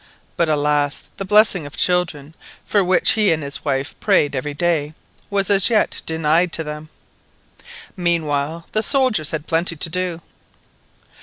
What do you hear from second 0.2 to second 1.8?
but, alas! the blessing of